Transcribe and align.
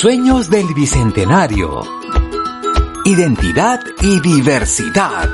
Sueños 0.00 0.48
del 0.48 0.66
Bicentenario. 0.76 1.80
Identidad 3.04 3.80
y 4.00 4.20
diversidad. 4.20 5.28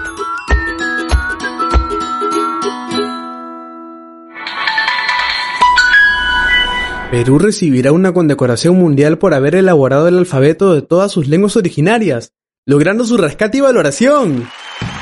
Perú 7.11 7.39
recibirá 7.39 7.93
una 7.93 8.15
condecoración 8.15 8.77
mundial 8.77 9.19
por 9.19 9.35
haber 9.35 9.55
elaborado 9.55 10.09
el 10.09 10.17
alfabeto 10.17 10.73
de 10.73 10.81
todas 10.81 11.13
sus 11.13 11.29
lenguas 11.29 11.59
originarias, 11.59 12.33
logrando 12.65 13.05
su 13.05 13.19
rescate 13.19 13.59
y 13.59 13.61
valoración. 13.61 14.49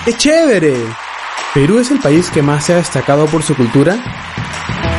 ¡Qué 0.05 0.13
chévere! 0.15 0.75
¿Perú 1.55 1.79
es 1.79 1.93
el 1.93 2.01
país 2.01 2.31
que 2.31 2.43
más 2.43 2.67
se 2.67 2.73
ha 2.73 2.79
destacado 2.79 3.27
por 3.27 3.45
su 3.45 3.55
cultura? 3.55 3.97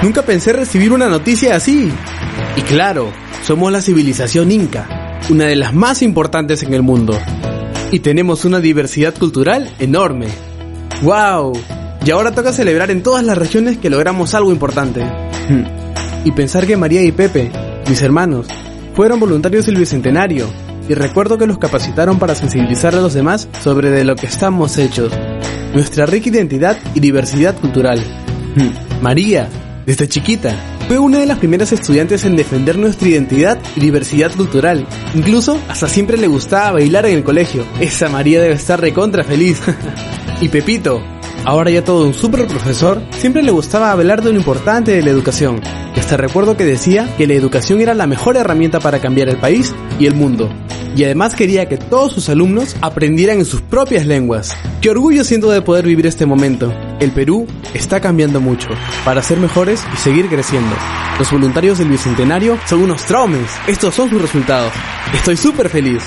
Nunca 0.02 0.22
pensé 0.22 0.54
recibir 0.54 0.94
una 0.94 1.10
noticia 1.10 1.58
así. 1.58 1.92
Y 2.56 2.62
claro, 2.62 3.12
somos 3.44 3.72
la 3.72 3.82
civilización 3.82 4.52
inca, 4.52 5.20
una 5.30 5.46
de 5.46 5.58
las 5.58 5.74
más 5.74 6.02
importantes 6.02 6.64
en 6.64 6.74
el 6.74 6.82
mundo. 6.82 7.18
Y 7.92 8.00
tenemos 8.00 8.46
una 8.46 8.60
diversidad 8.60 9.14
cultural 9.14 9.70
enorme. 9.80 10.28
¡Wow! 11.02 11.54
Y 12.06 12.12
ahora 12.12 12.32
toca 12.32 12.54
celebrar 12.54 12.90
en 12.90 13.04
todas 13.04 13.24
las 13.24 13.38
regiones 13.38 13.78
que 13.78 13.90
logramos 13.90 14.34
algo 14.34 14.52
importante. 14.52 15.06
Y 16.24 16.32
pensar 16.32 16.66
que 16.66 16.78
María 16.78 17.04
y 17.04 17.12
Pepe, 17.12 17.52
mis 17.90 18.02
hermanos, 18.02 18.48
fueron 18.96 19.20
voluntarios 19.20 19.66
del 19.66 19.78
Bicentenario 19.78 20.48
y 20.88 20.94
recuerdo 20.94 21.38
que 21.38 21.48
los 21.48 21.58
capacitaron 21.58 22.20
para 22.20 22.36
sensibilizar 22.36 22.96
a 22.96 23.02
los 23.02 23.14
demás 23.14 23.50
sobre 23.62 23.90
de 23.90 24.06
lo 24.06 24.16
que 24.16 24.28
estamos 24.28 24.78
hechos, 24.78 25.12
nuestra 25.74 26.06
rica 26.06 26.30
identidad 26.30 26.78
y 26.94 27.02
diversidad 27.02 27.56
cultural. 27.60 28.02
María, 29.02 29.50
desde 29.86 30.08
chiquita, 30.08 30.56
fue 30.94 31.00
una 31.00 31.22
de 31.22 31.26
las 31.26 31.40
primeras 31.40 31.72
estudiantes 31.72 32.24
en 32.24 32.36
defender 32.36 32.78
nuestra 32.78 33.10
identidad 33.10 33.60
y 33.76 33.80
diversidad 33.80 34.32
cultural. 34.36 34.86
Incluso 35.16 35.60
hasta 35.68 35.88
siempre 35.88 36.18
le 36.18 36.28
gustaba 36.28 36.74
bailar 36.74 37.08
en 37.08 37.16
el 37.16 37.24
colegio. 37.24 37.66
Esa 37.80 38.10
María 38.10 38.40
debe 38.40 38.54
estar 38.54 38.80
recontra 38.80 39.24
feliz. 39.24 39.60
y 40.42 40.50
Pepito, 40.50 41.02
ahora 41.46 41.72
ya 41.72 41.84
todo 41.84 42.06
un 42.06 42.14
super 42.14 42.46
profesor, 42.46 43.02
siempre 43.18 43.42
le 43.42 43.50
gustaba 43.50 43.92
hablar 43.92 44.22
de 44.22 44.34
lo 44.34 44.38
importante 44.38 44.92
de 44.92 45.02
la 45.02 45.10
educación 45.10 45.62
hasta 46.04 46.18
recuerdo 46.18 46.58
que 46.58 46.66
decía 46.66 47.08
que 47.18 47.28
la 47.28 47.34
educación 47.34 47.80
era 47.80 47.94
la 47.94 48.08
mejor 48.08 48.36
herramienta 48.36 48.82
para 48.82 49.00
cambiar 49.00 49.30
el 49.30 49.38
país 49.38 49.74
y 50.00 50.06
el 50.06 50.16
mundo. 50.16 50.50
Y 50.96 51.04
además 51.04 51.36
quería 51.36 51.68
que 51.68 51.78
todos 51.78 52.14
sus 52.14 52.30
alumnos 52.30 52.76
aprendieran 52.82 53.40
en 53.40 53.46
sus 53.46 53.62
propias 53.62 54.06
lenguas. 54.06 54.56
Qué 54.82 54.90
orgullo 54.90 55.24
siento 55.24 55.50
de 55.50 55.62
poder 55.62 55.86
vivir 55.86 56.06
este 56.06 56.26
momento. 56.26 56.74
El 57.00 57.12
Perú 57.12 57.48
está 57.74 58.00
cambiando 58.00 58.40
mucho 58.40 58.70
para 59.04 59.24
ser 59.24 59.40
mejores 59.40 59.84
y 59.94 59.98
seguir 59.98 60.28
creciendo. 60.28 60.76
Los 61.18 61.32
voluntarios 61.32 61.80
del 61.80 61.90
Bicentenario 61.90 62.58
son 62.68 62.84
unos 62.84 63.04
traumes. 63.04 63.50
Estos 63.68 63.96
son 63.96 64.10
sus 64.10 64.22
resultados. 64.22 64.72
Estoy 65.14 65.38
súper 65.38 65.70
feliz. 65.70 66.04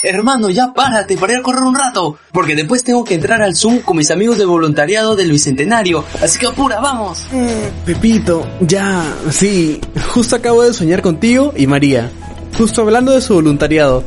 Hermano, 0.00 0.48
ya 0.48 0.72
párate 0.72 1.16
para 1.16 1.32
ir 1.32 1.40
a 1.40 1.42
correr 1.42 1.62
un 1.62 1.74
rato, 1.74 2.18
porque 2.30 2.54
después 2.54 2.84
tengo 2.84 3.02
que 3.02 3.14
entrar 3.14 3.42
al 3.42 3.56
Zoom 3.56 3.80
con 3.80 3.96
mis 3.96 4.12
amigos 4.12 4.38
de 4.38 4.44
voluntariado 4.44 5.16
del 5.16 5.32
Bicentenario, 5.32 6.04
así 6.22 6.38
que 6.38 6.46
apura, 6.46 6.78
vamos. 6.78 7.26
Mm, 7.32 7.84
Pepito, 7.84 8.46
ya, 8.60 9.02
sí, 9.30 9.80
justo 10.14 10.36
acabo 10.36 10.62
de 10.62 10.72
soñar 10.72 11.02
contigo 11.02 11.52
y 11.56 11.66
María, 11.66 12.12
justo 12.56 12.82
hablando 12.82 13.10
de 13.10 13.20
su 13.20 13.34
voluntariado. 13.34 14.04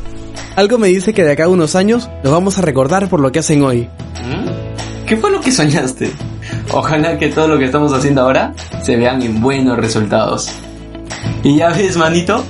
Algo 0.56 0.78
me 0.78 0.88
dice 0.88 1.12
que 1.12 1.24
de 1.24 1.32
acá 1.32 1.44
a 1.44 1.48
unos 1.48 1.76
años 1.76 2.08
los 2.22 2.32
vamos 2.32 2.58
a 2.58 2.62
recordar 2.62 3.10
por 3.10 3.20
lo 3.20 3.30
que 3.30 3.40
hacen 3.40 3.62
hoy. 3.62 3.82
¿Mm? 3.82 5.04
¿Qué 5.06 5.18
fue 5.18 5.30
lo 5.30 5.42
que 5.42 5.52
soñaste? 5.52 6.10
Ojalá 6.72 7.18
que 7.18 7.28
todo 7.28 7.48
lo 7.48 7.58
que 7.58 7.66
estamos 7.66 7.92
haciendo 7.92 8.22
ahora 8.22 8.54
se 8.82 8.96
vean 8.96 9.20
en 9.20 9.42
buenos 9.42 9.76
resultados. 9.76 10.50
Y 11.42 11.58
ya 11.58 11.68
ves, 11.68 11.98
manito, 11.98 12.42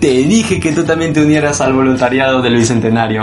te 0.00 0.08
dije 0.08 0.58
que 0.58 0.72
tú 0.72 0.82
también 0.84 1.12
te 1.12 1.20
unieras 1.20 1.60
al 1.60 1.74
voluntariado 1.74 2.40
del 2.40 2.56
Bicentenario. 2.56 3.20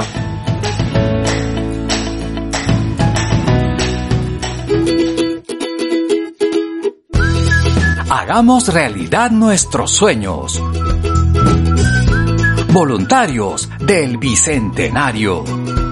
Hagamos 8.10 8.72
realidad 8.72 9.32
nuestros 9.32 9.92
sueños. 9.92 10.62
Voluntarios 12.72 13.70
del 13.80 14.18
Bicentenario. 14.18 15.87